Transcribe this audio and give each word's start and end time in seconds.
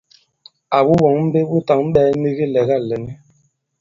Àwu 0.77 0.91
wɔ̌ŋ 1.03 1.15
mbe 1.27 1.39
wu 1.49 1.57
tǎŋ 1.67 1.81
ɓɛ̄ɛ 1.93 2.09
nik 2.21 2.37
ilɛ̀gâ 2.45 2.75
lɛ̀n 2.89 3.03
i? 3.13 3.15